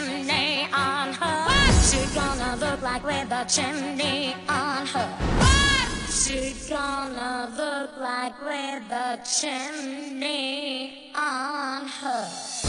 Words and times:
chimney 0.00 0.66
on 0.72 1.12
her. 1.12 1.44
What? 1.46 1.84
She 1.84 2.14
gonna 2.14 2.56
look 2.56 2.82
like 2.82 3.04
with 3.04 3.30
a 3.32 3.44
chimney 3.44 4.34
on 4.48 4.86
her. 4.86 5.08
What? 5.38 6.10
She 6.10 6.54
gonna 6.68 7.50
look 7.56 7.96
like 7.98 8.40
with 8.42 8.90
a 8.90 9.20
chimney 9.24 11.10
on 11.14 11.86
her. 11.86 12.59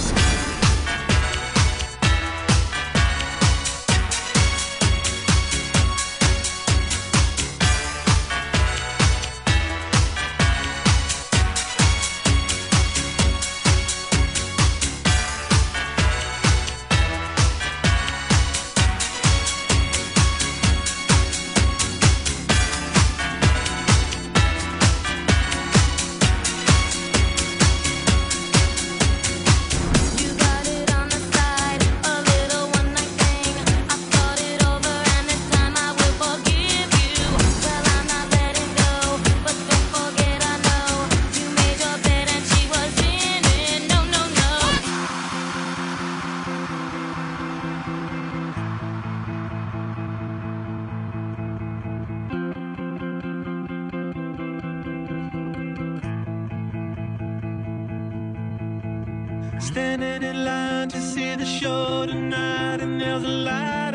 Standing 59.72 60.22
in 60.24 60.44
line 60.44 60.90
to 60.90 61.00
see 61.00 61.34
the 61.36 61.46
show 61.46 62.06
tonight, 62.06 62.82
and 62.82 63.00
there's 63.00 63.24
a 63.24 63.28
light. 63.28 63.91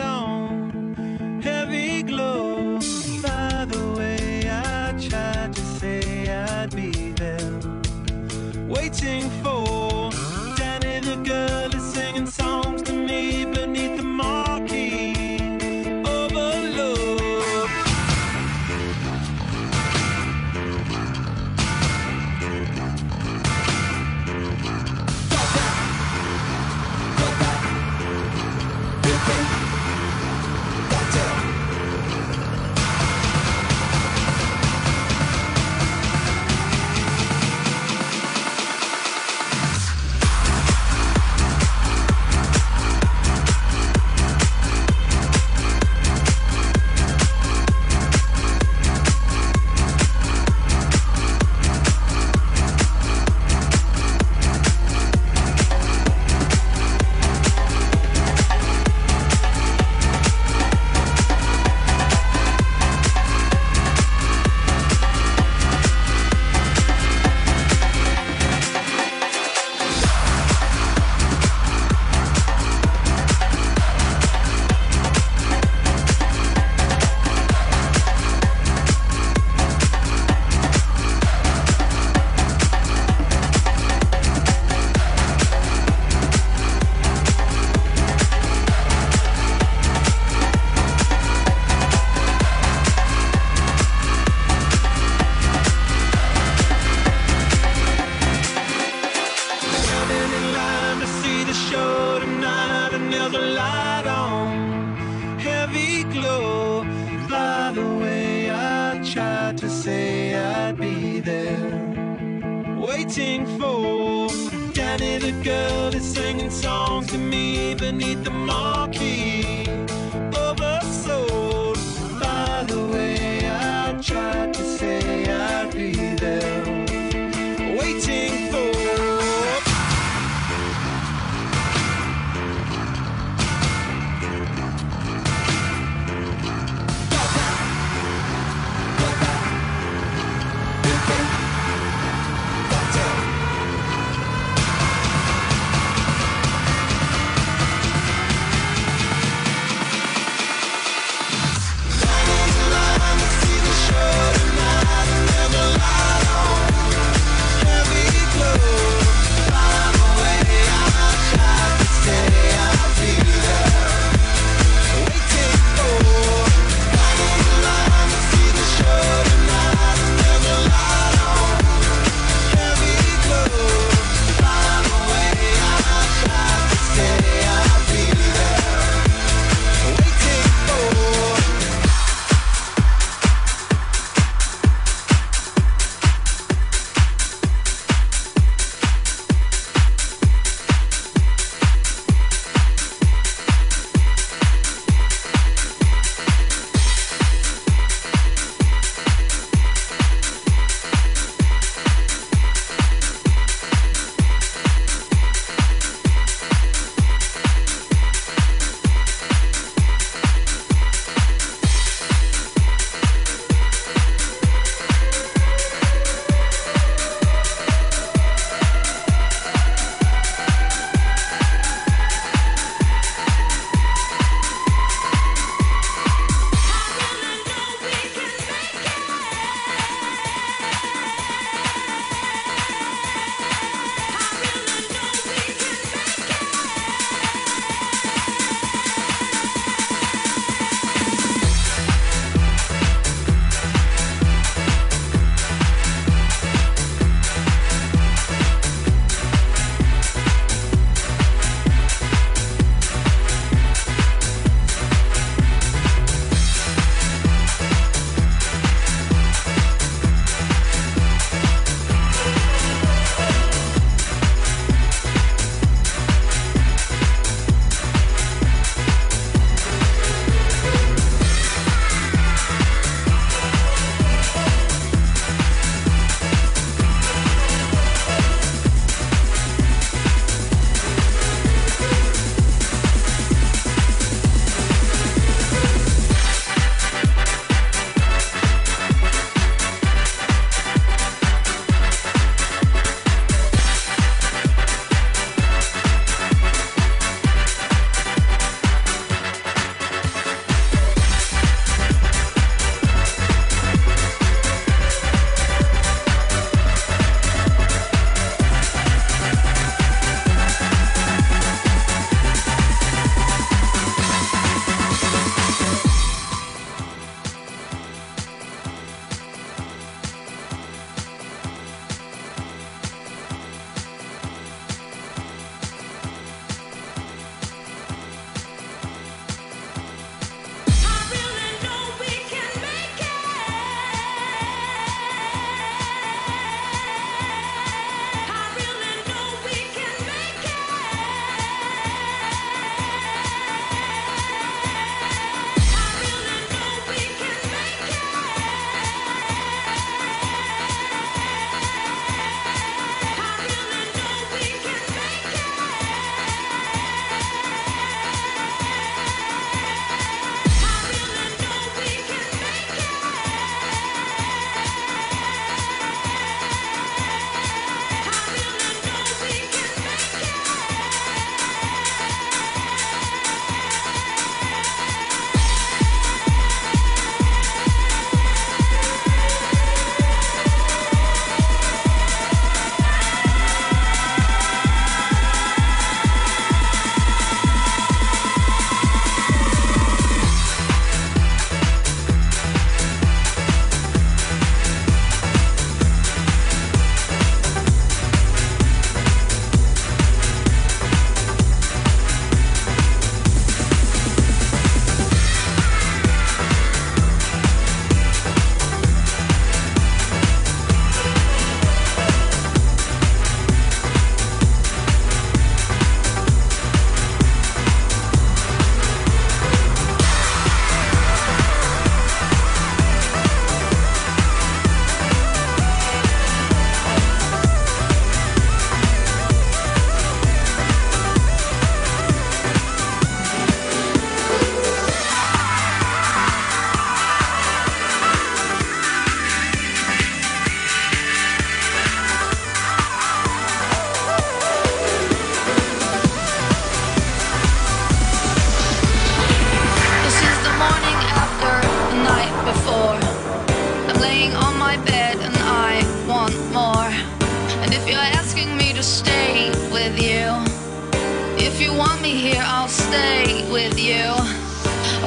me 462.07 462.15
here, 462.15 462.45
I'll 462.45 462.69
stay 462.69 463.51
with 463.51 463.77
you. 463.81 464.07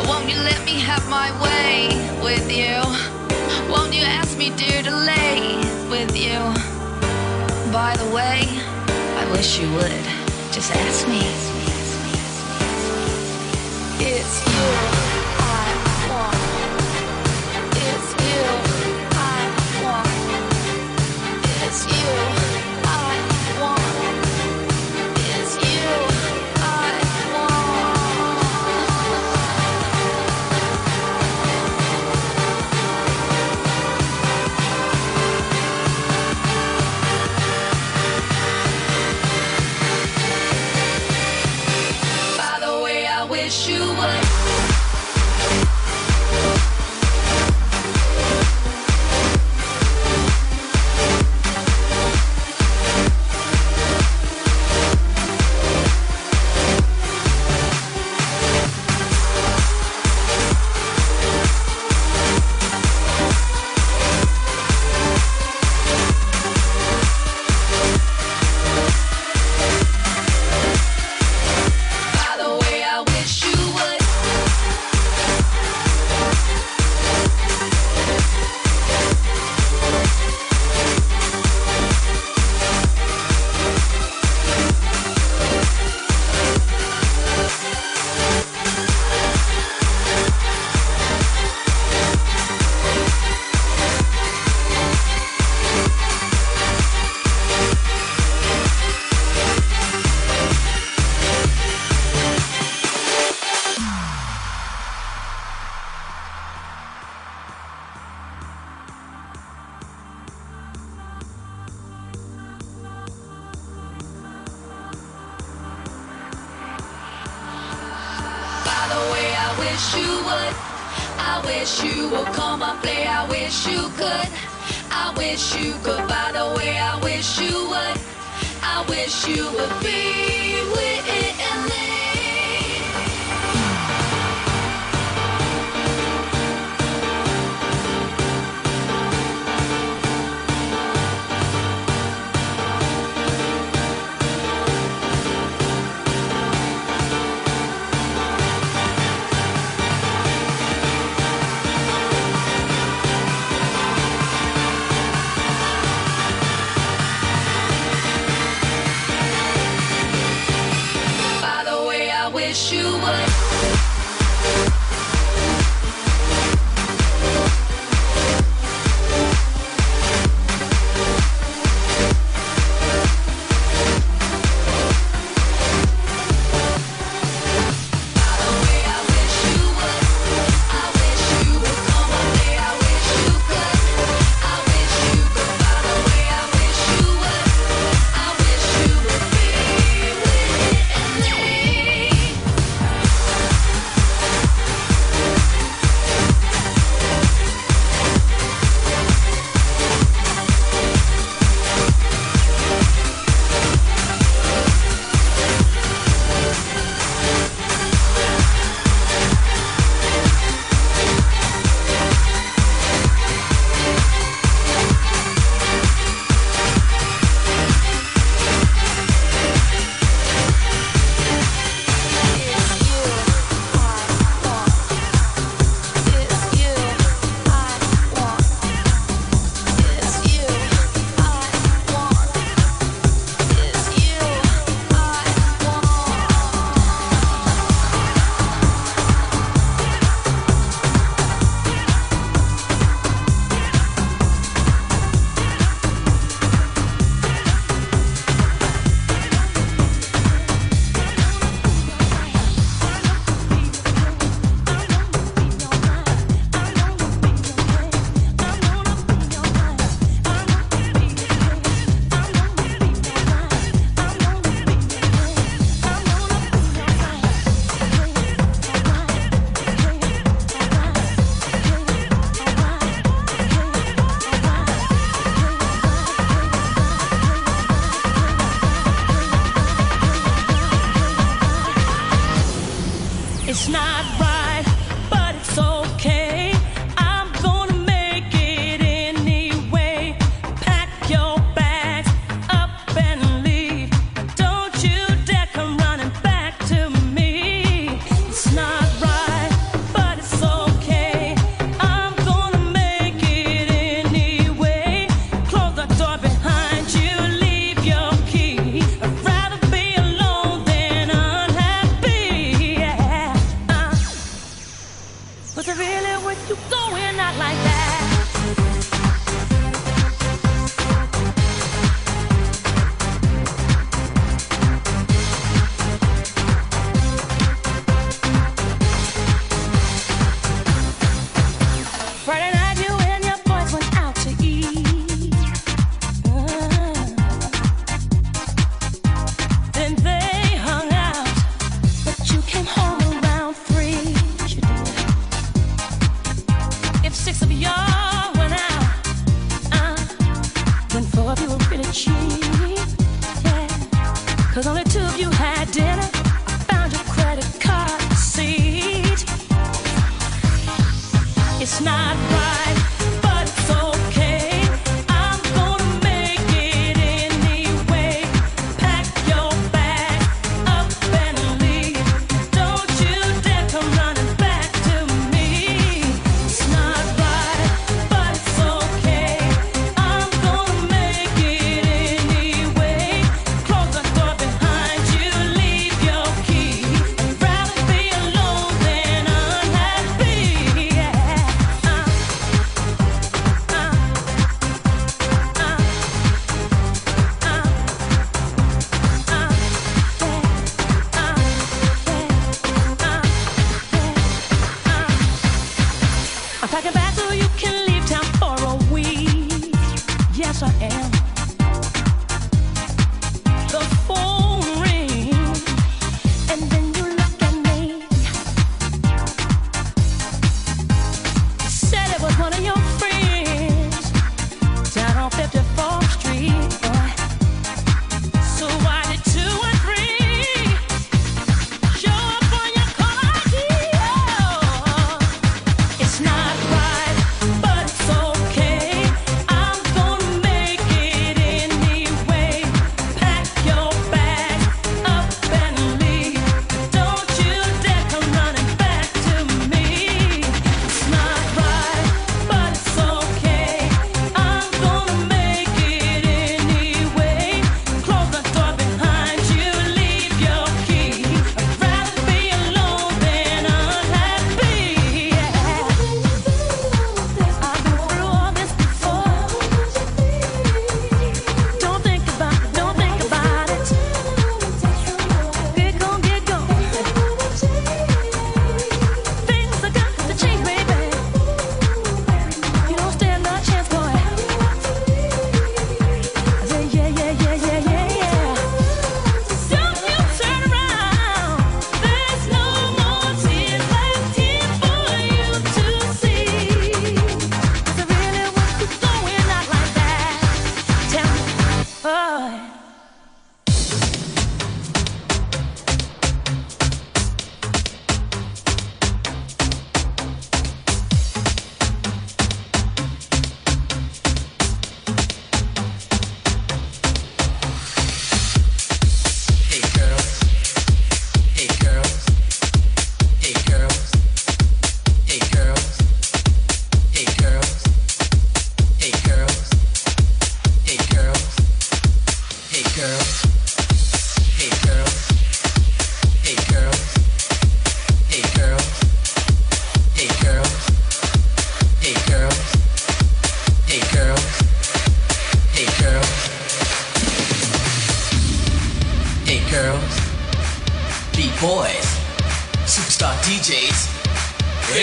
Won't 0.05 0.27
you 0.29 0.35
let 0.35 0.65
me 0.65 0.73
have 0.89 1.07
my 1.07 1.29
way 1.41 1.87
with 2.21 2.51
you? 2.51 2.75
Won't 3.71 3.93
you 3.93 4.03
ask 4.03 4.37
me, 4.37 4.49
dear, 4.57 4.83
to 4.83 4.93
lay 5.11 5.55
with 5.89 6.13
you? 6.25 6.39
By 7.71 7.95
the 7.95 8.09
way, 8.13 8.41
I 9.21 9.25
wish 9.31 9.59
you 9.61 9.71
would. 9.75 10.03
Just 10.51 10.71
ask 10.75 11.07
me. 11.07 11.48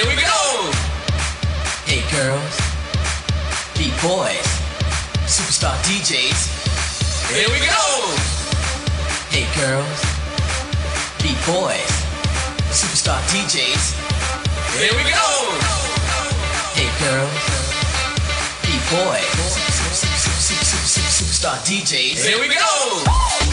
here 0.07 0.14
we 0.14 0.23
go! 0.23 0.71
Hey 1.85 2.03
girls, 2.14 2.57
beat 3.75 3.95
boys, 4.03 4.47
superstar 5.27 5.75
DJs, 5.83 6.47
here 7.35 7.51
we 7.51 7.59
go! 7.66 7.83
Hey 9.35 9.47
girls, 9.59 10.01
beat 11.23 11.38
boys, 11.42 11.90
superstar 12.71 13.19
DJs, 13.33 13.99
here 14.79 14.95
we 14.95 15.03
go! 15.11 15.27
Hey 16.79 16.90
girls, 17.03 17.42
beat 18.62 18.85
boys, 18.95 19.35
superstar 20.87 21.59
DJs, 21.66 22.25
here 22.25 22.38
we 22.38 22.49
go! 22.49 23.45